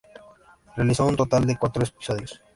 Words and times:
Realizó 0.75 1.05
un 1.05 1.15
total 1.15 1.45
de 1.45 1.57
cuatro 1.59 1.83
episodios. 1.83 2.41